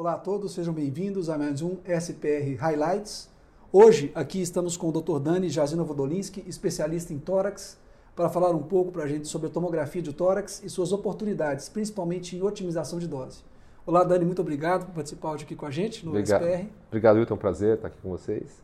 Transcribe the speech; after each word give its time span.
Olá 0.00 0.14
a 0.14 0.18
todos, 0.18 0.54
sejam 0.54 0.72
bem-vindos 0.72 1.28
a 1.28 1.36
mais 1.36 1.60
um 1.60 1.76
SPR 1.84 2.54
Highlights. 2.58 3.28
Hoje 3.70 4.10
aqui 4.14 4.40
estamos 4.40 4.74
com 4.74 4.88
o 4.88 4.92
Dr. 4.92 5.18
Dani 5.18 5.50
Jazina 5.50 5.84
Vodolinski, 5.84 6.42
especialista 6.46 7.12
em 7.12 7.18
tórax, 7.18 7.76
para 8.16 8.30
falar 8.30 8.48
um 8.52 8.62
pouco 8.62 8.90
para 8.92 9.04
a 9.04 9.06
gente 9.06 9.28
sobre 9.28 9.48
a 9.48 9.50
tomografia 9.50 10.00
de 10.00 10.14
tórax 10.14 10.62
e 10.64 10.70
suas 10.70 10.90
oportunidades, 10.90 11.68
principalmente 11.68 12.34
em 12.34 12.40
otimização 12.40 12.98
de 12.98 13.06
dose. 13.06 13.40
Olá, 13.84 14.02
Dani, 14.02 14.24
muito 14.24 14.40
obrigado 14.40 14.86
por 14.86 14.94
participar 14.94 15.32
hoje 15.32 15.44
aqui 15.44 15.54
com 15.54 15.66
a 15.66 15.70
gente 15.70 16.02
no 16.06 16.12
obrigado. 16.12 16.46
SPR. 16.46 16.66
Obrigado, 16.88 17.16
Wilton, 17.18 17.34
é 17.34 17.36
um 17.36 17.38
prazer 17.38 17.74
estar 17.74 17.88
aqui 17.88 17.98
com 18.02 18.08
vocês. 18.08 18.62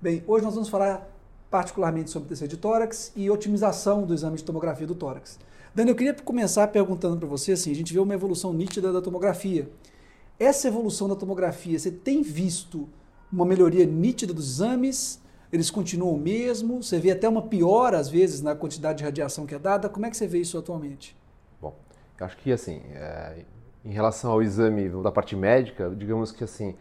Bem, 0.00 0.24
hoje 0.26 0.46
nós 0.46 0.54
vamos 0.54 0.70
falar 0.70 1.06
particularmente 1.50 2.08
sobre 2.08 2.26
TC 2.30 2.48
de 2.48 2.56
tórax 2.56 3.12
e 3.14 3.28
otimização 3.28 4.06
do 4.06 4.14
exame 4.14 4.38
de 4.38 4.44
tomografia 4.44 4.86
do 4.86 4.94
tórax. 4.94 5.38
Dani, 5.74 5.90
eu 5.90 5.94
queria 5.94 6.14
começar 6.14 6.66
perguntando 6.68 7.18
para 7.18 7.28
você, 7.28 7.52
assim, 7.52 7.70
a 7.70 7.74
gente 7.74 7.92
vê 7.92 8.00
uma 8.00 8.14
evolução 8.14 8.54
nítida 8.54 8.90
da 8.90 9.02
tomografia. 9.02 9.68
Essa 10.40 10.68
evolução 10.68 11.06
da 11.06 11.14
tomografia, 11.14 11.78
você 11.78 11.90
tem 11.90 12.22
visto 12.22 12.88
uma 13.30 13.44
melhoria 13.44 13.84
nítida 13.84 14.32
dos 14.32 14.54
exames? 14.54 15.20
Eles 15.52 15.70
continuam 15.70 16.14
o 16.14 16.18
mesmo? 16.18 16.82
Você 16.82 16.98
vê 16.98 17.10
até 17.10 17.28
uma 17.28 17.42
piora, 17.42 17.98
às 17.98 18.08
vezes, 18.08 18.40
na 18.40 18.54
quantidade 18.54 18.98
de 18.98 19.04
radiação 19.04 19.44
que 19.44 19.54
é 19.54 19.58
dada? 19.58 19.86
Como 19.90 20.06
é 20.06 20.10
que 20.10 20.16
você 20.16 20.26
vê 20.26 20.38
isso 20.38 20.56
atualmente? 20.56 21.14
Bom, 21.60 21.74
eu 22.18 22.24
acho 22.24 22.38
que, 22.38 22.50
assim, 22.50 22.80
é, 22.94 23.44
em 23.84 23.92
relação 23.92 24.32
ao 24.32 24.42
exame 24.42 24.88
da 24.88 25.12
parte 25.12 25.36
médica, 25.36 25.94
digamos 25.94 26.32
que, 26.32 26.42
assim, 26.42 26.74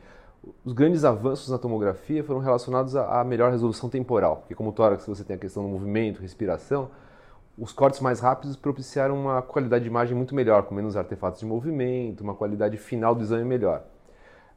os 0.63 0.71
grandes 0.71 1.04
avanços 1.04 1.49
na 1.49 1.57
tomografia 1.57 2.23
foram 2.23 2.40
relacionados 2.40 2.96
à 2.96 3.21
melhor 3.26 3.52
resolução 3.52 3.90
temporal, 3.90 4.38
porque 4.38 4.55
como 4.55 4.71
tórax 4.71 5.05
você 5.05 5.26
tem 5.26 5.35
a 5.35 5.40
questão 5.40 5.63
do 5.63 5.70
movimento, 5.70 6.21
respiração, 6.21 6.90
os 7.60 7.74
cortes 7.74 7.99
mais 7.99 8.20
rápidos 8.20 8.55
propiciaram 8.55 9.20
uma 9.20 9.41
qualidade 9.41 9.84
de 9.84 9.90
imagem 9.90 10.15
muito 10.15 10.34
melhor, 10.34 10.63
com 10.63 10.74
menos 10.74 10.96
artefatos 10.96 11.40
de 11.40 11.46
movimento, 11.46 12.21
uma 12.21 12.34
qualidade 12.34 12.77
final 12.77 13.13
do 13.13 13.21
exame 13.21 13.43
melhor. 13.43 13.84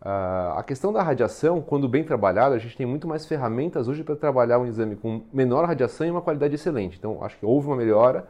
Uh, 0.01 0.59
a 0.59 0.65
questão 0.67 0.93
da 0.93 1.03
radiação, 1.03 1.61
quando 1.61 1.89
bem 1.89 2.05
trabalhada, 2.05 2.55
a 2.55 2.59
gente 2.59 2.77
tem 2.77 2.87
muito 2.87 3.07
mais 3.07 3.27
ferramentas 3.27 3.89
hoje 3.89 4.03
para 4.03 4.17
trabalhar 4.17 4.59
um 4.59 4.67
exame 4.67 4.97
com 4.97 5.23
menor 5.33 5.65
radiação 5.65 6.07
e 6.07 6.11
uma 6.11 6.23
qualidade 6.23 6.55
excelente. 6.55 6.97
Então, 6.99 7.23
acho 7.25 7.39
que 7.39 7.47
houve 7.47 7.67
uma 7.67 7.77
melhora. 7.77 8.27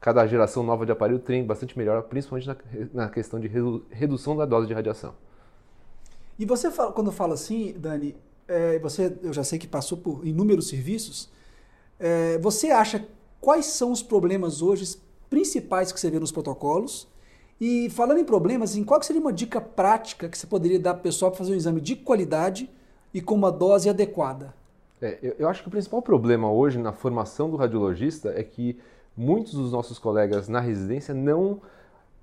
Cada 0.00 0.26
geração 0.26 0.62
nova 0.62 0.84
de 0.84 0.92
aparelho 0.92 1.18
tem 1.18 1.44
bastante 1.44 1.76
melhora, 1.76 2.02
principalmente 2.02 2.46
na, 2.46 2.56
na 2.92 3.08
questão 3.08 3.40
de 3.40 3.50
redução 3.90 4.36
da 4.36 4.44
dose 4.44 4.66
de 4.66 4.74
radiação. 4.74 5.14
E 6.38 6.44
você 6.44 6.70
fala, 6.70 6.92
quando 6.92 7.10
fala 7.10 7.34
assim, 7.34 7.74
Dani, 7.76 8.16
é, 8.46 8.78
você, 8.78 9.16
eu 9.22 9.32
já 9.32 9.42
sei 9.42 9.58
que 9.58 9.66
passou 9.66 9.98
por 9.98 10.24
inúmeros 10.24 10.68
serviços. 10.68 11.28
É, 11.98 12.38
você 12.38 12.70
acha 12.70 13.04
quais 13.46 13.66
são 13.66 13.92
os 13.92 14.02
problemas 14.02 14.60
hoje 14.60 14.98
principais 15.30 15.92
que 15.92 16.00
você 16.00 16.10
vê 16.10 16.18
nos 16.18 16.32
protocolos? 16.32 17.06
E 17.60 17.88
falando 17.90 18.18
em 18.18 18.24
problemas, 18.24 18.74
em 18.74 18.82
qual 18.82 19.00
seria 19.00 19.22
uma 19.22 19.32
dica 19.32 19.60
prática 19.60 20.28
que 20.28 20.36
você 20.36 20.48
poderia 20.48 20.80
dar 20.80 20.94
para 20.94 20.98
o 20.98 21.02
pessoal 21.04 21.30
para 21.30 21.38
fazer 21.38 21.52
um 21.52 21.54
exame 21.54 21.80
de 21.80 21.94
qualidade 21.94 22.68
e 23.14 23.20
com 23.20 23.36
uma 23.36 23.52
dose 23.52 23.88
adequada? 23.88 24.52
É, 25.00 25.20
eu, 25.22 25.36
eu 25.38 25.48
acho 25.48 25.62
que 25.62 25.68
o 25.68 25.70
principal 25.70 26.02
problema 26.02 26.50
hoje 26.50 26.76
na 26.76 26.92
formação 26.92 27.48
do 27.48 27.56
radiologista 27.56 28.34
é 28.36 28.42
que 28.42 28.80
muitos 29.16 29.52
dos 29.54 29.70
nossos 29.70 29.96
colegas 29.96 30.48
na 30.48 30.58
residência 30.58 31.14
não 31.14 31.60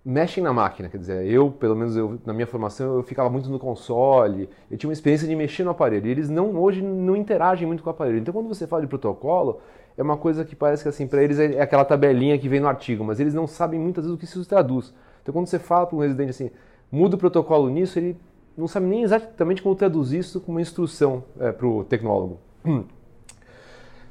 mexem 0.06 0.44
na 0.44 0.52
máquina, 0.52 0.90
quer 0.90 0.98
dizer, 0.98 1.26
eu, 1.26 1.50
pelo 1.50 1.74
menos 1.74 1.96
eu, 1.96 2.20
na 2.26 2.34
minha 2.34 2.46
formação, 2.46 2.98
eu 2.98 3.04
ficava 3.04 3.30
muito 3.30 3.50
no 3.50 3.58
console, 3.58 4.50
eu 4.70 4.78
tinha 4.78 4.90
uma 4.90 4.94
experiência 4.94 5.26
de 5.26 5.34
mexer 5.34 5.64
no 5.64 5.72
aparelho, 5.72 6.06
e 6.08 6.12
eles 6.12 6.30
não 6.30 6.58
hoje 6.58 6.82
não 6.82 7.16
interagem 7.16 7.66
muito 7.66 7.82
com 7.82 7.90
o 7.90 7.92
aparelho. 7.92 8.18
Então, 8.18 8.34
quando 8.34 8.50
você 8.50 8.68
fala 8.68 8.82
de 8.82 8.90
protocolo, 8.90 9.62
é 9.98 10.02
uma 10.02 10.18
coisa 10.18 10.44
que 10.44 10.56
parece 10.56 10.84
que 10.84 10.90
assim, 10.90 11.08
para 11.08 11.24
eles 11.24 11.40
é 11.40 11.62
aquela 11.62 11.86
tabelinha 11.86 12.38
que 12.38 12.50
vem 12.50 12.60
no 12.60 12.68
artigo, 12.68 13.04
mas 13.04 13.20
eles 13.20 13.34
não 13.34 13.48
sabem 13.48 13.80
muitas 13.80 14.04
vezes 14.04 14.16
o 14.16 14.20
que 14.20 14.26
isso 14.26 14.46
traduz. 14.46 14.94
Então, 15.22 15.34
quando 15.34 15.48
você 15.48 15.60
fala 15.60 15.86
para 15.86 15.96
um 15.96 16.00
residente 16.00 16.32
assim, 16.32 16.52
muda 16.92 17.16
o 17.16 17.20
protocolo 17.20 17.70
nisso, 17.70 17.98
ele 17.98 18.18
não 18.58 18.68
sabe 18.68 18.86
nem 18.86 19.04
exatamente 19.04 19.62
como 19.62 19.76
traduzir 19.76 20.20
isso 20.20 20.40
como 20.40 20.58
uma 20.58 20.62
instrução 20.62 21.24
é, 21.40 21.52
para 21.52 21.66
o 21.66 21.84
tecnólogo. 21.84 22.40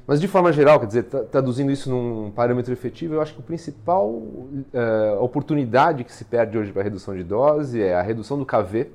Mas 0.05 0.19
de 0.19 0.27
forma 0.27 0.51
geral, 0.51 0.81
quer 0.81 0.87
dizer, 0.87 1.03
traduzindo 1.03 1.71
isso 1.71 1.89
num 1.89 2.29
parâmetro 2.29 2.73
efetivo, 2.73 3.13
eu 3.13 3.21
acho 3.21 3.33
que 3.33 3.39
a 3.39 3.43
principal 3.43 4.09
uh, 4.09 5.21
oportunidade 5.21 6.03
que 6.03 6.11
se 6.11 6.25
perde 6.25 6.57
hoje 6.57 6.73
para 6.73 6.83
redução 6.83 7.15
de 7.15 7.23
dose 7.23 7.81
é 7.81 7.95
a 7.95 8.01
redução 8.01 8.37
do 8.37 8.45
KV, 8.45 8.91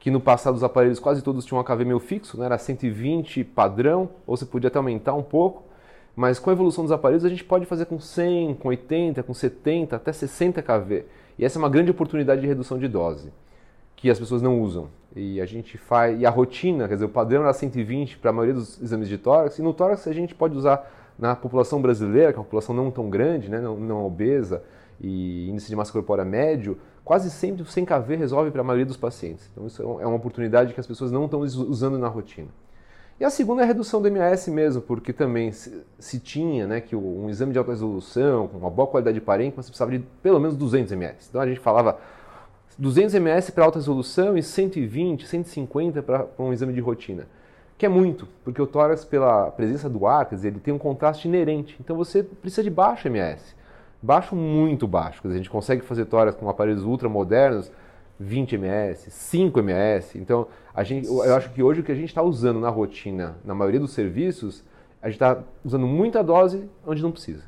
que 0.00 0.10
no 0.10 0.20
passado 0.20 0.56
os 0.56 0.64
aparelhos 0.64 0.98
quase 0.98 1.22
todos 1.22 1.44
tinham 1.44 1.60
um 1.60 1.64
KV 1.64 1.84
meio 1.84 2.00
fixo, 2.00 2.36
né? 2.36 2.46
era 2.46 2.58
120 2.58 3.44
padrão, 3.44 4.10
ou 4.26 4.36
você 4.36 4.44
podia 4.44 4.66
até 4.66 4.78
aumentar 4.78 5.14
um 5.14 5.22
pouco, 5.22 5.62
mas 6.14 6.38
com 6.38 6.50
a 6.50 6.52
evolução 6.52 6.84
dos 6.84 6.92
aparelhos 6.92 7.24
a 7.24 7.28
gente 7.28 7.44
pode 7.44 7.66
fazer 7.66 7.86
com 7.86 7.98
100, 7.98 8.54
com 8.54 8.68
80, 8.68 9.22
com 9.22 9.32
70, 9.34 9.96
até 9.96 10.12
60 10.12 10.62
KV. 10.62 11.04
E 11.38 11.44
essa 11.44 11.58
é 11.58 11.60
uma 11.60 11.68
grande 11.68 11.90
oportunidade 11.90 12.40
de 12.40 12.46
redução 12.46 12.78
de 12.78 12.88
dose, 12.88 13.32
que 13.96 14.10
as 14.10 14.18
pessoas 14.18 14.42
não 14.42 14.60
usam. 14.60 14.88
E 15.14 15.40
a 15.40 15.46
gente 15.46 15.76
faz. 15.78 16.20
E 16.20 16.26
a 16.26 16.30
rotina, 16.30 16.86
quer 16.86 16.94
dizer, 16.94 17.06
o 17.06 17.08
padrão 17.08 17.42
era 17.42 17.52
120 17.52 18.18
para 18.18 18.30
a 18.30 18.32
maioria 18.32 18.54
dos 18.54 18.80
exames 18.80 19.08
de 19.08 19.18
tórax, 19.18 19.58
e 19.58 19.62
no 19.62 19.72
tórax 19.72 20.06
a 20.06 20.12
gente 20.12 20.34
pode 20.34 20.56
usar 20.56 20.88
na 21.18 21.36
população 21.36 21.82
brasileira, 21.82 22.32
que 22.32 22.38
é 22.38 22.40
uma 22.40 22.44
população 22.44 22.74
não 22.74 22.90
tão 22.90 23.10
grande, 23.10 23.50
né, 23.50 23.60
não, 23.60 23.76
não 23.76 24.06
obesa, 24.06 24.62
e 25.00 25.50
índice 25.50 25.68
de 25.68 25.76
massa 25.76 25.92
corpórea 25.92 26.24
médio, 26.24 26.78
quase 27.04 27.30
sempre 27.30 27.62
o 27.62 27.66
100 27.66 27.84
kV 27.84 28.16
resolve 28.16 28.50
para 28.50 28.60
a 28.60 28.64
maioria 28.64 28.86
dos 28.86 28.96
pacientes. 28.96 29.48
Então 29.52 29.66
isso 29.66 29.82
é 29.82 30.06
uma 30.06 30.16
oportunidade 30.16 30.72
que 30.72 30.80
as 30.80 30.86
pessoas 30.86 31.10
não 31.10 31.24
estão 31.24 31.40
usando 31.40 31.98
na 31.98 32.08
rotina. 32.08 32.48
E 33.20 33.24
a 33.24 33.28
segunda 33.28 33.60
é 33.60 33.64
a 33.64 33.66
redução 33.66 34.00
do 34.00 34.10
MAS 34.10 34.48
mesmo, 34.48 34.80
porque 34.80 35.12
também 35.12 35.52
se, 35.52 35.84
se 35.98 36.18
tinha 36.18 36.66
né, 36.66 36.80
que 36.80 36.96
um 36.96 37.28
exame 37.28 37.52
de 37.52 37.58
alta 37.58 37.70
resolução, 37.70 38.48
com 38.48 38.56
uma 38.56 38.70
boa 38.70 38.88
qualidade 38.88 39.16
de 39.16 39.20
parênquima, 39.20 39.62
você 39.62 39.68
precisava 39.68 39.90
de 39.90 39.98
pelo 40.22 40.40
menos 40.40 40.56
200 40.56 40.90
mAs. 40.94 41.28
Então 41.28 41.38
a 41.38 41.46
gente 41.46 41.60
falava 41.60 41.98
200 42.78 43.14
ms 43.16 43.52
para 43.52 43.66
alta 43.66 43.78
resolução 43.78 44.38
e 44.38 44.42
120, 44.42 45.26
150 45.26 46.02
para 46.02 46.26
um 46.38 46.50
exame 46.50 46.72
de 46.72 46.80
rotina. 46.80 47.26
Que 47.76 47.84
é 47.84 47.90
muito, 47.90 48.26
porque 48.42 48.60
o 48.60 48.66
tórax, 48.66 49.04
pela 49.04 49.50
presença 49.50 49.86
do 49.86 50.06
ar, 50.06 50.24
quer 50.24 50.36
dizer, 50.36 50.48
ele 50.48 50.60
tem 50.60 50.72
um 50.72 50.78
contraste 50.78 51.28
inerente. 51.28 51.76
Então 51.78 51.94
você 51.94 52.22
precisa 52.22 52.62
de 52.62 52.70
baixo 52.70 53.06
MS. 53.06 53.54
Baixo 54.00 54.34
muito 54.34 54.88
baixo. 54.88 55.20
Quer 55.20 55.28
dizer, 55.28 55.40
a 55.40 55.42
gente 55.42 55.50
consegue 55.50 55.82
fazer 55.82 56.06
tórax 56.06 56.38
com 56.38 56.48
aparelhos 56.48 56.84
ultra 56.84 57.06
modernos, 57.06 57.70
20 58.20 58.58
ms, 58.58 59.10
5 59.10 59.60
ms. 59.60 60.18
Então, 60.18 60.46
a 60.74 60.84
gente, 60.84 61.06
eu 61.06 61.34
acho 61.34 61.50
que 61.52 61.62
hoje 61.62 61.80
o 61.80 61.82
que 61.82 61.90
a 61.90 61.94
gente 61.94 62.10
está 62.10 62.22
usando 62.22 62.60
na 62.60 62.68
rotina, 62.68 63.38
na 63.42 63.54
maioria 63.54 63.80
dos 63.80 63.92
serviços, 63.92 64.62
a 65.00 65.06
gente 65.06 65.16
está 65.16 65.42
usando 65.64 65.86
muita 65.86 66.22
dose 66.22 66.68
onde 66.86 67.02
não 67.02 67.10
precisa. 67.10 67.42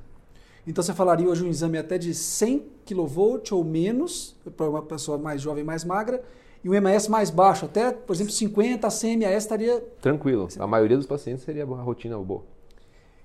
Então 0.66 0.83
você 0.83 0.94
falaria 0.94 1.28
hoje 1.28 1.44
um 1.44 1.49
exame 1.49 1.77
até 1.77 1.99
de 1.99 2.15
100 2.15 2.65
kV 2.87 3.43
ou 3.50 3.62
menos, 3.62 4.34
para 4.56 4.71
uma 4.71 4.81
pessoa 4.81 5.19
mais 5.19 5.43
jovem, 5.43 5.62
mais 5.62 5.84
magra, 5.84 6.22
e 6.65 6.71
um 6.71 6.81
MAS 6.81 7.09
mais 7.09 7.28
baixo, 7.28 7.66
até, 7.66 7.91
por 7.91 8.15
exemplo, 8.15 8.33
50 8.33 8.87
a 8.87 8.91
100 8.91 9.19
MAS 9.19 9.43
estaria... 9.43 9.81
Tranquilo, 10.00 10.49
a 10.59 10.66
maioria 10.66 10.97
dos 10.97 11.06
pacientes 11.06 11.44
seria 11.44 11.65
a 11.65 11.66
rotina 11.66 12.16
boa. 12.19 12.44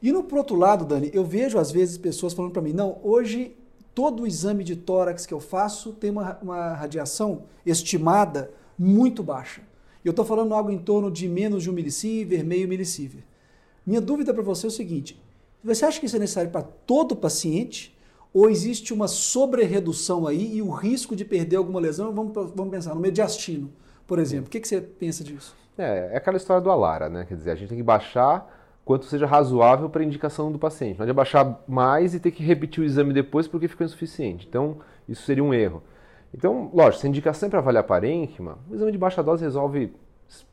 E 0.01 0.11
no 0.11 0.25
outro 0.33 0.55
lado, 0.57 0.83
Dani, 0.83 1.11
eu 1.13 1.23
vejo 1.23 1.57
às 1.57 1.71
vezes 1.71 1.97
pessoas 1.97 2.33
falando 2.33 2.51
para 2.51 2.61
mim, 2.61 2.73
não, 2.73 2.99
hoje 3.03 3.55
todo 3.97 4.21
o 4.21 4.27
exame 4.27 4.63
de 4.63 4.75
tórax 4.75 5.25
que 5.25 5.33
eu 5.33 5.39
faço 5.39 5.91
tem 5.91 6.11
uma, 6.11 6.37
uma 6.39 6.73
radiação 6.73 7.45
estimada 7.65 8.51
muito 8.77 9.23
baixa. 9.23 9.63
Eu 10.05 10.11
estou 10.11 10.23
falando 10.23 10.53
algo 10.53 10.69
em 10.69 10.77
torno 10.77 11.09
de 11.09 11.27
menos 11.27 11.63
de 11.63 11.71
um 11.71 11.73
milisievert, 11.73 12.45
meio 12.45 12.67
milisievert. 12.67 13.23
Minha 13.83 13.99
dúvida 13.99 14.35
para 14.35 14.43
você 14.43 14.67
é 14.67 14.69
o 14.69 14.71
seguinte, 14.71 15.19
você 15.63 15.83
acha 15.83 15.99
que 15.99 16.05
isso 16.05 16.15
é 16.15 16.19
necessário 16.19 16.51
para 16.51 16.61
todo 16.61 17.15
paciente? 17.15 17.97
Ou 18.31 18.47
existe 18.47 18.93
uma 18.93 19.07
sobre-redução 19.07 20.27
aí 20.27 20.57
e 20.57 20.61
o 20.61 20.69
risco 20.69 21.15
de 21.15 21.25
perder 21.25 21.55
alguma 21.55 21.79
lesão? 21.79 22.13
Vamos, 22.13 22.31
vamos 22.53 22.69
pensar 22.69 22.93
no 22.93 23.01
mediastino, 23.01 23.73
por 24.05 24.19
exemplo. 24.19 24.45
O 24.45 24.49
que, 24.51 24.59
que 24.59 24.67
você 24.67 24.79
pensa 24.79 25.23
disso? 25.23 25.55
É, 25.75 26.11
é 26.13 26.17
aquela 26.17 26.37
história 26.37 26.61
do 26.61 26.69
Alara, 26.69 27.09
né? 27.09 27.25
Quer 27.27 27.35
dizer, 27.35 27.49
a 27.49 27.55
gente 27.55 27.69
tem 27.69 27.77
que 27.79 27.83
baixar 27.83 28.56
quanto 28.87 29.03
seja 29.03 29.25
razoável 29.25 29.89
para 29.89 30.01
a 30.01 30.05
indicação 30.05 30.49
do 30.49 30.57
paciente. 30.57 30.97
Não 30.97 31.03
adianta 31.03 31.17
baixar 31.17 31.61
mais 31.67 32.15
e 32.15 32.21
ter 32.21 32.31
que 32.31 32.41
repetir 32.41 32.81
o 32.81 32.85
exame 32.85 33.11
depois 33.11 33.45
porque 33.45 33.67
ficou 33.67 33.85
insuficiente. 33.85 34.47
Então, 34.47 34.77
isso 35.09 35.23
seria 35.23 35.43
um 35.43 35.53
erro. 35.53 35.83
Então, 36.33 36.71
lógico, 36.73 37.01
se 37.01 37.05
a 37.05 37.09
indicação 37.09 37.47
é 37.47 37.49
para 37.49 37.59
avaliar 37.59 37.83
parênquima, 37.83 38.57
o 38.69 38.75
exame 38.75 38.93
de 38.93 38.97
baixa 38.97 39.21
dose 39.21 39.43
resolve 39.43 39.93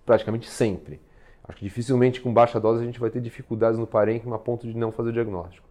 praticamente 0.05 0.51
sempre. 0.51 1.01
Acho 1.47 1.59
que 1.59 1.65
dificilmente 1.65 2.21
com 2.21 2.35
baixa 2.35 2.59
dose 2.59 2.83
a 2.83 2.85
gente 2.85 2.99
vai 2.99 3.09
ter 3.09 3.21
dificuldades 3.21 3.79
no 3.79 3.87
parênquima 3.87 4.35
a 4.35 4.39
ponto 4.39 4.67
de 4.67 4.77
não 4.77 4.91
fazer 4.91 5.11
o 5.11 5.13
diagnóstico. 5.13 5.69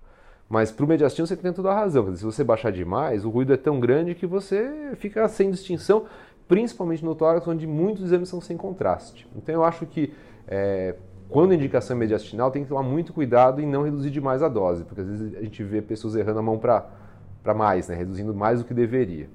Mas 0.48 0.72
para 0.72 0.86
o 0.86 0.88
mediastino 0.88 1.28
você 1.28 1.36
tem 1.36 1.52
toda 1.52 1.70
a 1.70 1.76
razão. 1.76 2.16
Se 2.16 2.24
você 2.24 2.46
baixar 2.46 2.72
demais, 2.72 3.26
o 3.26 3.30
ruído 3.30 3.52
é 3.52 3.58
tão 3.58 3.78
grande 3.78 4.16
que 4.16 4.26
você 4.26 4.94
fica 4.96 5.28
sem 5.28 5.52
distinção, 5.52 6.06
principalmente 6.48 7.04
no 7.04 7.14
tórax, 7.14 7.46
onde 7.46 7.68
muitos 7.68 8.06
exames 8.06 8.30
são 8.30 8.40
sem 8.40 8.56
contraste. 8.56 9.28
Então 9.36 9.54
eu 9.54 9.66
acho 9.66 9.86
que 9.86 10.14
é, 10.48 10.96
quando 11.30 11.54
indicação 11.54 11.96
é 11.96 12.00
mediastinal, 12.00 12.52
tem 12.52 12.64
que 12.64 12.70
tomar 12.70 12.84
muito 12.84 13.14
cuidado 13.14 13.62
em 13.62 13.66
não 13.66 13.84
reduzir 13.84 14.12
demais 14.12 14.44
a 14.44 14.48
dose, 14.48 14.84
porque 14.84 15.02
às 15.02 15.08
vezes 15.08 15.36
a 15.36 15.42
gente 15.42 15.64
vê 15.64 15.82
pessoas 15.82 16.16
errando 16.16 16.40
a 16.40 16.44
mão 16.44 16.58
para 16.60 17.54
mais, 17.56 17.88
né, 17.88 17.96
reduzindo 17.96 18.34
mais 18.34 18.60
do 18.60 18.66
que 18.66 18.74
deveria. 18.74 19.30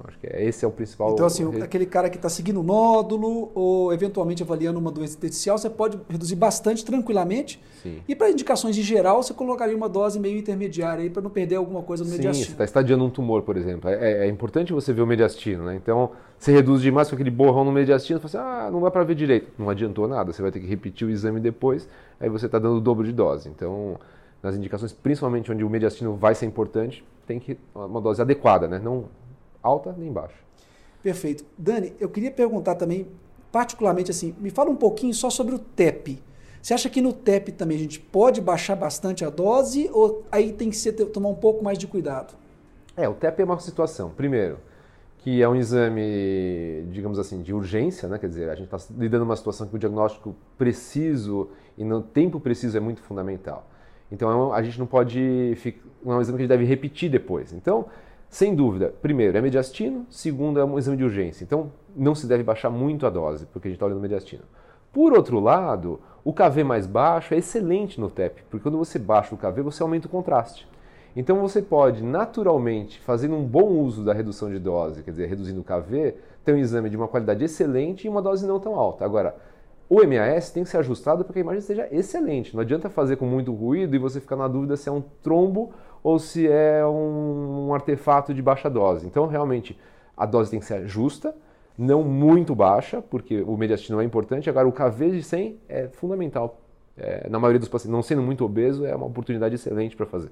Então, 0.00 0.04
acho 0.08 0.18
que 0.18 0.26
é, 0.26 0.44
esse 0.44 0.64
é 0.64 0.68
o 0.68 0.70
principal. 0.70 1.12
Então, 1.12 1.26
assim, 1.26 1.44
aquele 1.60 1.84
cara 1.84 2.08
que 2.08 2.16
está 2.16 2.28
seguindo 2.28 2.60
o 2.60 2.62
nódulo 2.62 3.50
ou 3.54 3.92
eventualmente 3.92 4.42
avaliando 4.42 4.78
uma 4.78 4.90
doença 4.90 5.16
intersticial, 5.16 5.58
você 5.58 5.68
pode 5.68 5.98
reduzir 6.08 6.36
bastante 6.36 6.84
tranquilamente. 6.84 7.62
Sim. 7.82 8.00
E 8.08 8.16
para 8.16 8.30
indicações 8.30 8.76
em 8.78 8.82
geral, 8.82 9.22
você 9.22 9.34
colocaria 9.34 9.76
uma 9.76 9.88
dose 9.88 10.18
meio 10.18 10.38
intermediária 10.38 11.02
aí 11.02 11.10
para 11.10 11.22
não 11.22 11.30
perder 11.30 11.56
alguma 11.56 11.82
coisa 11.82 12.02
no 12.02 12.10
Sim, 12.10 12.16
mediastino. 12.16 12.46
você 12.46 12.52
está 12.52 12.64
estadiando 12.64 13.04
um 13.04 13.10
tumor, 13.10 13.42
por 13.42 13.56
exemplo. 13.56 13.90
É, 13.90 14.26
é, 14.26 14.28
importante 14.28 14.72
você 14.72 14.92
ver 14.92 15.02
o 15.02 15.06
mediastino, 15.06 15.64
né? 15.64 15.76
Então, 15.76 16.10
você 16.38 16.52
reduz 16.52 16.80
demais 16.80 17.08
com 17.08 17.14
aquele 17.14 17.30
borrão 17.30 17.64
no 17.64 17.72
mediastino, 17.72 18.18
você 18.18 18.28
fala 18.28 18.44
assim, 18.44 18.68
ah, 18.68 18.70
não 18.70 18.80
dá 18.80 18.90
para 18.90 19.04
ver 19.04 19.14
direito. 19.14 19.52
Não 19.58 19.68
adiantou 19.68 20.08
nada, 20.08 20.32
você 20.32 20.40
vai 20.40 20.50
ter 20.50 20.60
que 20.60 20.66
repetir 20.66 21.06
o 21.06 21.10
exame 21.10 21.40
depois, 21.40 21.88
aí 22.18 22.28
você 22.28 22.46
está 22.46 22.58
dando 22.58 22.76
o 22.76 22.80
dobro 22.80 23.04
de 23.04 23.12
dose. 23.12 23.48
Então, 23.48 23.98
nas 24.42 24.54
indicações, 24.54 24.92
principalmente 24.92 25.52
onde 25.52 25.62
o 25.62 25.68
mediastino 25.68 26.16
vai 26.16 26.34
ser 26.34 26.46
importante, 26.46 27.04
tem 27.26 27.38
que 27.38 27.58
uma 27.74 28.00
dose 28.00 28.22
adequada, 28.22 28.66
né? 28.66 28.80
Não 28.82 29.04
alta 29.62 29.94
nem 29.96 30.12
baixa. 30.12 30.36
Perfeito. 31.02 31.44
Dani, 31.56 31.94
eu 31.98 32.08
queria 32.08 32.30
perguntar 32.30 32.74
também, 32.74 33.08
particularmente 33.50 34.10
assim, 34.10 34.34
me 34.38 34.50
fala 34.50 34.70
um 34.70 34.76
pouquinho 34.76 35.14
só 35.14 35.30
sobre 35.30 35.54
o 35.54 35.58
TEP. 35.58 36.22
Você 36.60 36.74
acha 36.74 36.90
que 36.90 37.00
no 37.00 37.12
TEP 37.12 37.52
também 37.52 37.76
a 37.78 37.80
gente 37.80 37.98
pode 37.98 38.40
baixar 38.40 38.76
bastante 38.76 39.24
a 39.24 39.30
dose 39.30 39.88
ou 39.92 40.24
aí 40.30 40.52
tem 40.52 40.68
que 40.68 40.76
ser, 40.76 40.92
tomar 40.92 41.30
um 41.30 41.34
pouco 41.34 41.64
mais 41.64 41.78
de 41.78 41.86
cuidado? 41.86 42.34
É, 42.96 43.08
o 43.08 43.14
TEP 43.14 43.40
é 43.40 43.44
uma 43.44 43.58
situação. 43.58 44.10
Primeiro, 44.10 44.58
que 45.18 45.42
é 45.42 45.48
um 45.48 45.56
exame, 45.56 46.86
digamos 46.90 47.18
assim, 47.18 47.42
de 47.42 47.54
urgência, 47.54 48.08
né? 48.08 48.18
Quer 48.18 48.28
dizer, 48.28 48.50
a 48.50 48.54
gente 48.54 48.74
está 48.74 48.94
lidando 48.94 49.24
com 49.24 49.30
uma 49.30 49.36
situação 49.36 49.66
que 49.66 49.76
o 49.76 49.78
diagnóstico 49.78 50.36
preciso 50.58 51.48
e 51.78 51.84
no 51.84 52.02
tempo 52.02 52.38
preciso 52.38 52.76
é 52.76 52.80
muito 52.80 53.00
fundamental. 53.02 53.66
Então 54.12 54.52
a 54.52 54.62
gente 54.62 54.78
não 54.78 54.86
pode, 54.86 55.56
não 56.04 56.14
é 56.14 56.16
um 56.16 56.20
exame 56.20 56.36
que 56.36 56.42
a 56.42 56.46
gente 56.46 56.48
deve 56.48 56.64
repetir 56.64 57.10
depois. 57.10 57.52
Então 57.52 57.86
sem 58.30 58.54
dúvida, 58.54 58.94
primeiro 59.02 59.36
é 59.36 59.40
mediastino, 59.40 60.06
segundo 60.08 60.60
é 60.60 60.64
um 60.64 60.78
exame 60.78 60.96
de 60.96 61.02
urgência. 61.02 61.42
Então 61.42 61.72
não 61.96 62.14
se 62.14 62.28
deve 62.28 62.44
baixar 62.44 62.70
muito 62.70 63.04
a 63.04 63.10
dose, 63.10 63.44
porque 63.46 63.66
a 63.66 63.70
gente 63.70 63.76
está 63.76 63.86
olhando 63.86 64.00
mediastino. 64.00 64.44
Por 64.92 65.12
outro 65.12 65.40
lado, 65.40 66.00
o 66.24 66.32
KV 66.32 66.62
mais 66.62 66.86
baixo 66.86 67.34
é 67.34 67.38
excelente 67.38 68.00
no 68.00 68.08
TEP, 68.08 68.42
porque 68.48 68.62
quando 68.62 68.78
você 68.78 69.00
baixa 69.00 69.34
o 69.34 69.38
KV, 69.38 69.62
você 69.62 69.82
aumenta 69.82 70.06
o 70.06 70.10
contraste. 70.10 70.68
Então 71.16 71.40
você 71.40 71.60
pode, 71.60 72.04
naturalmente, 72.04 73.00
fazendo 73.00 73.34
um 73.34 73.44
bom 73.44 73.66
uso 73.66 74.04
da 74.04 74.12
redução 74.12 74.48
de 74.48 74.60
dose, 74.60 75.02
quer 75.02 75.10
dizer, 75.10 75.26
reduzindo 75.26 75.60
o 75.60 75.64
KV, 75.64 76.14
ter 76.44 76.54
um 76.54 76.58
exame 76.58 76.88
de 76.88 76.96
uma 76.96 77.08
qualidade 77.08 77.44
excelente 77.44 78.06
e 78.06 78.08
uma 78.08 78.22
dose 78.22 78.46
não 78.46 78.60
tão 78.60 78.76
alta. 78.76 79.04
Agora, 79.04 79.34
o 79.90 79.96
MAS 80.06 80.50
tem 80.50 80.62
que 80.62 80.70
ser 80.70 80.76
ajustado 80.76 81.24
para 81.24 81.32
que 81.32 81.40
a 81.40 81.42
imagem 81.42 81.60
seja 81.60 81.88
excelente. 81.90 82.54
Não 82.54 82.62
adianta 82.62 82.88
fazer 82.88 83.16
com 83.16 83.26
muito 83.26 83.52
ruído 83.52 83.96
e 83.96 83.98
você 83.98 84.20
ficar 84.20 84.36
na 84.36 84.46
dúvida 84.46 84.76
se 84.76 84.88
é 84.88 84.92
um 84.92 85.02
trombo 85.20 85.72
ou 86.00 86.16
se 86.16 86.46
é 86.46 86.86
um, 86.86 87.74
artefato 87.74 88.32
de 88.32 88.40
baixa 88.40 88.70
dose. 88.70 89.04
Então, 89.04 89.26
realmente, 89.26 89.76
a 90.16 90.24
dose 90.24 90.48
tem 90.48 90.60
que 90.60 90.66
ser 90.66 90.86
justa, 90.86 91.34
não 91.76 92.04
muito 92.04 92.54
baixa, 92.54 93.02
porque 93.02 93.42
o 93.42 93.56
mediastino 93.56 94.00
é 94.00 94.04
importante. 94.04 94.48
Agora, 94.48 94.68
o 94.68 94.72
KV 94.72 95.10
de 95.10 95.22
100 95.24 95.58
é 95.68 95.88
fundamental. 95.88 96.60
É, 96.96 97.28
na 97.28 97.40
maioria 97.40 97.58
dos 97.58 97.68
pacientes, 97.68 97.92
não 97.92 98.02
sendo 98.02 98.22
muito 98.22 98.44
obeso, 98.44 98.86
é 98.86 98.94
uma 98.94 99.06
oportunidade 99.06 99.56
excelente 99.56 99.96
para 99.96 100.06
fazer. 100.06 100.30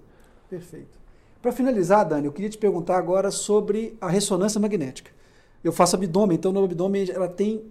Perfeito. 0.48 1.00
Para 1.42 1.50
finalizar, 1.50 2.04
Dani, 2.06 2.26
eu 2.26 2.32
queria 2.32 2.50
te 2.50 2.58
perguntar 2.58 2.96
agora 2.96 3.32
sobre 3.32 3.96
a 4.00 4.08
ressonância 4.08 4.60
magnética. 4.60 5.10
Eu 5.64 5.72
faço 5.72 5.96
abdômen, 5.96 6.36
então 6.36 6.52
no 6.52 6.62
abdômen 6.62 7.10
ela 7.10 7.26
tem 7.26 7.64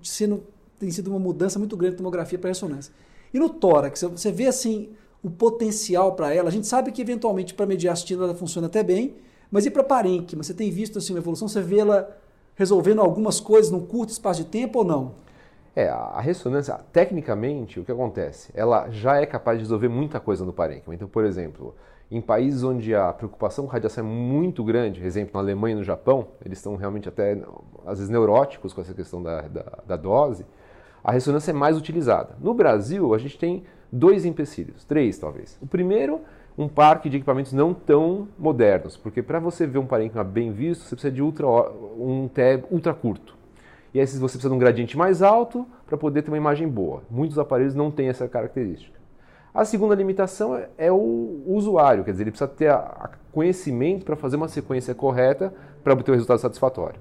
sendo 0.00 0.44
tem 0.84 0.90
sido 0.90 1.08
uma 1.08 1.18
mudança 1.18 1.58
muito 1.58 1.76
grande 1.76 1.92
de 1.92 1.98
tomografia 1.98 2.38
para 2.38 2.48
ressonância. 2.48 2.92
E 3.32 3.38
no 3.38 3.48
tórax, 3.48 4.02
você 4.02 4.30
vê 4.30 4.46
assim 4.46 4.90
o 5.22 5.30
potencial 5.30 6.12
para 6.12 6.34
ela. 6.34 6.48
A 6.48 6.52
gente 6.52 6.66
sabe 6.66 6.92
que 6.92 7.00
eventualmente 7.00 7.54
para 7.54 7.64
mediastina 7.64 8.24
ela 8.24 8.34
funciona 8.34 8.66
até 8.66 8.82
bem, 8.82 9.14
mas 9.50 9.64
e 9.64 9.70
para 9.70 9.82
parênquima? 9.82 10.42
Você 10.42 10.52
tem 10.52 10.70
visto 10.70 10.98
assim 10.98 11.14
uma 11.14 11.18
evolução? 11.20 11.48
Você 11.48 11.62
vê 11.62 11.78
ela 11.78 12.16
resolvendo 12.54 13.00
algumas 13.00 13.40
coisas 13.40 13.70
num 13.70 13.80
curto 13.80 14.10
espaço 14.10 14.42
de 14.42 14.48
tempo 14.48 14.80
ou 14.80 14.84
não? 14.84 15.12
É, 15.74 15.88
a 15.88 16.20
ressonância, 16.20 16.78
tecnicamente, 16.92 17.80
o 17.80 17.84
que 17.84 17.90
acontece? 17.90 18.52
Ela 18.54 18.90
já 18.90 19.16
é 19.16 19.26
capaz 19.26 19.58
de 19.58 19.64
resolver 19.64 19.88
muita 19.88 20.20
coisa 20.20 20.44
no 20.44 20.52
parênquima. 20.52 20.94
Então, 20.94 21.08
por 21.08 21.24
exemplo, 21.24 21.74
em 22.10 22.20
países 22.20 22.62
onde 22.62 22.94
a 22.94 23.12
preocupação 23.12 23.64
com 23.64 23.72
radiação 23.72 24.04
é 24.04 24.06
muito 24.06 24.62
grande, 24.62 25.00
por 25.00 25.06
exemplo, 25.06 25.30
na 25.34 25.40
Alemanha 25.40 25.74
e 25.74 25.78
no 25.78 25.84
Japão, 25.84 26.28
eles 26.44 26.58
estão 26.58 26.76
realmente 26.76 27.08
até, 27.08 27.42
às 27.84 27.98
vezes, 27.98 28.08
neuróticos 28.08 28.72
com 28.72 28.82
essa 28.82 28.94
questão 28.94 29.20
da, 29.20 29.40
da, 29.42 29.78
da 29.84 29.96
dose, 29.96 30.46
a 31.04 31.12
ressonância 31.12 31.50
é 31.50 31.54
mais 31.54 31.76
utilizada. 31.76 32.30
No 32.40 32.54
Brasil, 32.54 33.14
a 33.14 33.18
gente 33.18 33.38
tem 33.38 33.64
dois 33.92 34.24
empecilhos, 34.24 34.84
três 34.84 35.18
talvez. 35.18 35.58
O 35.60 35.66
primeiro, 35.66 36.22
um 36.56 36.66
parque 36.66 37.10
de 37.10 37.18
equipamentos 37.18 37.52
não 37.52 37.74
tão 37.74 38.26
modernos, 38.38 38.96
porque 38.96 39.22
para 39.22 39.38
você 39.38 39.66
ver 39.66 39.78
um 39.78 39.86
parênquima 39.86 40.24
bem 40.24 40.50
visto, 40.50 40.84
você 40.84 40.94
precisa 40.96 41.12
de 41.12 41.22
ultra, 41.22 41.46
um 41.46 42.26
TEB 42.32 42.64
ultra 42.70 42.94
curto. 42.94 43.36
E 43.92 44.00
aí 44.00 44.06
você 44.06 44.18
precisa 44.18 44.48
de 44.48 44.54
um 44.54 44.58
gradiente 44.58 44.96
mais 44.96 45.20
alto 45.20 45.66
para 45.86 45.96
poder 45.96 46.22
ter 46.22 46.30
uma 46.30 46.36
imagem 46.36 46.66
boa. 46.66 47.02
Muitos 47.10 47.38
aparelhos 47.38 47.74
não 47.74 47.90
têm 47.90 48.08
essa 48.08 48.26
característica. 48.26 48.98
A 49.52 49.64
segunda 49.64 49.94
limitação 49.94 50.56
é, 50.56 50.68
é 50.78 50.90
o 50.90 51.42
usuário, 51.46 52.02
quer 52.02 52.10
dizer, 52.10 52.24
ele 52.24 52.30
precisa 52.32 52.48
ter 52.48 52.74
conhecimento 53.30 54.04
para 54.04 54.16
fazer 54.16 54.34
uma 54.34 54.48
sequência 54.48 54.94
correta 54.94 55.54
para 55.84 55.92
obter 55.92 56.10
o 56.10 56.14
resultado 56.14 56.40
satisfatório. 56.40 56.98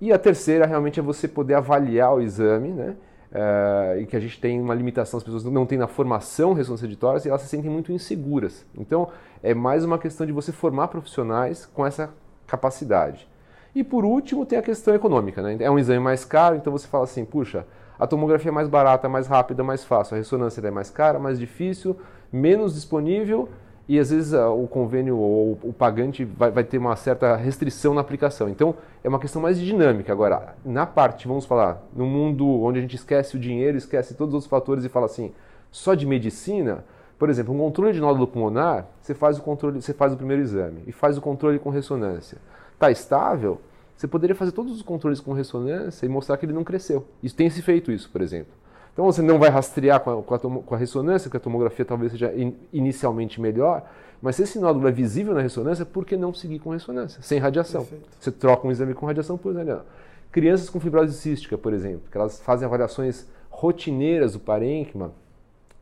E 0.00 0.12
a 0.12 0.18
terceira 0.18 0.66
realmente 0.66 0.98
é 0.98 1.02
você 1.02 1.28
poder 1.28 1.54
avaliar 1.54 2.14
o 2.14 2.20
exame, 2.20 2.70
né? 2.70 2.96
Uh, 3.30 4.00
e 4.00 4.06
que 4.06 4.16
a 4.16 4.20
gente 4.20 4.40
tem 4.40 4.60
uma 4.60 4.74
limitação, 4.74 5.18
as 5.18 5.22
pessoas 5.22 5.44
não 5.44 5.64
têm 5.64 5.78
na 5.78 5.86
formação 5.86 6.52
ressonância 6.52 6.88
de 6.88 6.96
tórax 6.96 7.24
e 7.24 7.28
elas 7.28 7.42
se 7.42 7.48
sentem 7.48 7.70
muito 7.70 7.92
inseguras. 7.92 8.66
Então, 8.76 9.08
é 9.40 9.54
mais 9.54 9.84
uma 9.84 9.98
questão 9.98 10.26
de 10.26 10.32
você 10.32 10.50
formar 10.50 10.88
profissionais 10.88 11.64
com 11.66 11.86
essa 11.86 12.10
capacidade. 12.46 13.28
E 13.72 13.84
por 13.84 14.04
último, 14.04 14.44
tem 14.44 14.58
a 14.58 14.62
questão 14.62 14.94
econômica. 14.94 15.40
Né? 15.42 15.58
É 15.60 15.70
um 15.70 15.78
exame 15.78 16.00
mais 16.00 16.24
caro, 16.24 16.56
então 16.56 16.72
você 16.72 16.88
fala 16.88 17.04
assim, 17.04 17.24
puxa, 17.24 17.64
a 17.96 18.06
tomografia 18.06 18.50
é 18.50 18.52
mais 18.52 18.66
barata, 18.66 19.08
mais 19.08 19.28
rápida, 19.28 19.62
mais 19.62 19.84
fácil, 19.84 20.14
a 20.14 20.18
ressonância 20.18 20.66
é 20.66 20.70
mais 20.70 20.90
cara, 20.90 21.18
mais 21.18 21.38
difícil, 21.38 21.96
menos 22.32 22.74
disponível 22.74 23.48
e 23.90 23.98
às 23.98 24.10
vezes 24.10 24.32
o 24.32 24.68
convênio 24.68 25.18
ou 25.18 25.58
o 25.64 25.72
pagante 25.72 26.24
vai, 26.24 26.48
vai, 26.52 26.62
ter 26.62 26.78
uma 26.78 26.94
certa 26.94 27.34
restrição 27.34 27.92
na 27.92 28.00
aplicação. 28.00 28.48
Então 28.48 28.76
é 29.02 29.08
uma 29.08 29.18
questão 29.18 29.42
mais 29.42 29.58
dinâmica. 29.58 30.12
Agora, 30.12 30.54
na 30.64 30.86
parte, 30.86 31.26
vamos 31.26 31.44
falar, 31.44 31.82
no 31.92 32.06
mundo 32.06 32.46
onde 32.62 32.78
a 32.78 32.82
gente 32.82 32.94
esquece 32.94 33.36
o 33.36 33.40
dinheiro, 33.40 33.76
esquece 33.76 34.14
todos 34.14 34.30
os 34.30 34.34
outros 34.34 34.48
fatores 34.48 34.84
e 34.84 34.88
fala 34.88 35.06
assim, 35.06 35.32
só 35.72 35.96
de 35.96 36.06
medicina, 36.06 36.84
por 37.18 37.28
exemplo, 37.28 37.52
um 37.52 37.58
controle 37.58 37.92
de 37.92 38.00
nódulo 38.00 38.28
pulmonar, 38.28 38.86
você 39.02 39.12
faz 39.12 39.38
o 39.38 39.42
controle, 39.42 39.82
você 39.82 39.92
faz 39.92 40.12
o 40.12 40.16
primeiro 40.16 40.40
exame 40.40 40.84
e 40.86 40.92
faz 40.92 41.18
o 41.18 41.20
controle 41.20 41.58
com 41.58 41.68
ressonância. 41.68 42.38
Está 42.74 42.92
estável? 42.92 43.60
Você 43.96 44.06
poderia 44.06 44.36
fazer 44.36 44.52
todos 44.52 44.72
os 44.72 44.82
controles 44.82 45.18
com 45.18 45.32
ressonância 45.32 46.06
e 46.06 46.08
mostrar 46.08 46.36
que 46.36 46.46
ele 46.46 46.52
não 46.52 46.62
cresceu. 46.62 47.08
Isso 47.20 47.34
tem 47.34 47.50
se 47.50 47.60
feito 47.60 47.90
isso, 47.90 48.08
por 48.08 48.22
exemplo. 48.22 48.52
Então 48.92 49.04
você 49.04 49.22
não 49.22 49.38
vai 49.38 49.50
rastrear 49.50 50.00
com 50.00 50.18
a, 50.18 50.22
com 50.22 50.34
a, 50.34 50.38
com 50.38 50.74
a 50.74 50.78
ressonância, 50.78 51.28
porque 51.28 51.36
a 51.36 51.40
tomografia 51.40 51.84
talvez 51.84 52.12
seja 52.12 52.32
in, 52.34 52.54
inicialmente 52.72 53.40
melhor, 53.40 53.88
mas 54.20 54.36
se 54.36 54.42
esse 54.42 54.58
nódulo 54.58 54.86
é 54.88 54.92
visível 54.92 55.32
na 55.32 55.40
ressonância, 55.40 55.86
por 55.86 56.04
que 56.04 56.16
não 56.16 56.34
seguir 56.34 56.58
com 56.58 56.70
ressonância, 56.70 57.22
sem 57.22 57.38
radiação? 57.38 57.82
Perfeito. 57.82 58.08
Você 58.18 58.30
troca 58.30 58.66
um 58.66 58.70
exame 58.70 58.94
com 58.94 59.06
radiação 59.06 59.38
por 59.38 59.52
exemplo. 59.52 59.84
Crianças 60.30 60.70
com 60.70 60.78
fibrose 60.78 61.14
cística, 61.14 61.56
por 61.58 61.72
exemplo, 61.72 62.02
que 62.10 62.16
elas 62.16 62.40
fazem 62.40 62.66
avaliações 62.66 63.26
rotineiras 63.48 64.34
do 64.34 64.40
parênquima, 64.40 65.12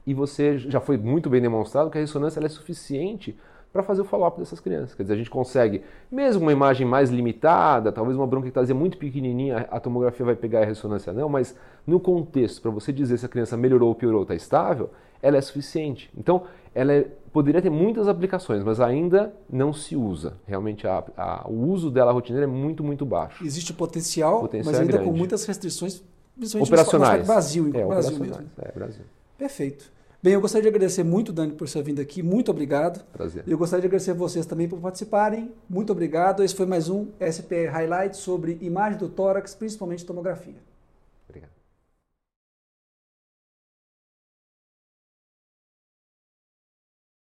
e 0.06 0.14
você 0.14 0.58
já 0.58 0.80
foi 0.80 0.96
muito 0.96 1.28
bem 1.28 1.42
demonstrado 1.42 1.90
que 1.90 1.98
a 1.98 2.00
ressonância 2.00 2.40
é 2.42 2.48
suficiente 2.48 3.36
para 3.78 3.84
fazer 3.84 4.02
o 4.02 4.04
follow-up 4.04 4.36
dessas 4.40 4.58
crianças. 4.58 4.96
Quer 4.96 5.04
dizer, 5.04 5.14
a 5.14 5.16
gente 5.16 5.30
consegue, 5.30 5.82
mesmo 6.10 6.42
uma 6.42 6.52
imagem 6.52 6.84
mais 6.84 7.10
limitada, 7.10 7.92
talvez 7.92 8.16
uma 8.16 8.26
bronquectasia 8.26 8.74
muito 8.74 8.98
pequenininha, 8.98 9.68
a 9.70 9.78
tomografia 9.78 10.26
vai 10.26 10.34
pegar 10.34 10.62
a 10.62 10.64
ressonância 10.64 11.12
não, 11.12 11.28
mas 11.28 11.54
no 11.86 12.00
contexto, 12.00 12.60
para 12.60 12.72
você 12.72 12.92
dizer 12.92 13.18
se 13.18 13.26
a 13.26 13.28
criança 13.28 13.56
melhorou 13.56 13.90
ou 13.90 13.94
piorou, 13.94 14.22
está 14.22 14.34
estável, 14.34 14.90
ela 15.22 15.36
é 15.36 15.40
suficiente. 15.40 16.10
Então, 16.16 16.42
ela 16.74 16.92
é, 16.92 17.06
poderia 17.32 17.62
ter 17.62 17.70
muitas 17.70 18.08
aplicações, 18.08 18.64
mas 18.64 18.80
ainda 18.80 19.32
não 19.48 19.72
se 19.72 19.94
usa. 19.94 20.34
Realmente, 20.44 20.84
a, 20.86 21.04
a, 21.16 21.48
o 21.48 21.68
uso 21.68 21.88
dela 21.88 22.10
rotineira 22.10 22.46
é 22.46 22.50
muito, 22.50 22.82
muito 22.82 23.06
baixo. 23.06 23.44
Existe 23.44 23.72
potencial, 23.72 24.40
potencial 24.40 24.72
mas 24.72 24.80
é 24.80 24.82
ainda 24.82 25.00
é 25.00 25.04
com 25.04 25.12
muitas 25.12 25.44
restrições, 25.44 26.02
principalmente 26.36 26.68
operacionais. 26.68 27.20
no 27.20 27.26
Brasil, 27.26 27.70
é, 27.74 27.86
Brasil 27.86 28.18
mesmo. 28.18 28.44
É, 28.60 28.72
Brasil. 28.72 29.04
Perfeito. 29.38 29.97
Bem, 30.28 30.34
eu 30.34 30.42
gostaria 30.42 30.64
de 30.64 30.68
agradecer 30.68 31.02
muito, 31.02 31.32
Dani, 31.32 31.52
por 31.52 31.66
sua 31.66 31.82
vinda 31.82 32.02
aqui. 32.02 32.22
Muito 32.22 32.50
obrigado. 32.50 33.02
Prazer. 33.14 33.44
E 33.46 33.50
eu 33.50 33.56
gostaria 33.56 33.80
de 33.80 33.86
agradecer 33.86 34.10
a 34.10 34.14
vocês 34.14 34.44
também 34.44 34.68
por 34.68 34.78
participarem. 34.78 35.50
Muito 35.66 35.90
obrigado. 35.90 36.44
Esse 36.44 36.54
foi 36.54 36.66
mais 36.66 36.90
um 36.90 37.06
SP 37.16 37.64
Highlight 37.64 38.14
sobre 38.14 38.58
imagem 38.60 38.98
do 38.98 39.08
tórax, 39.08 39.54
principalmente 39.54 40.04
tomografia. 40.04 40.67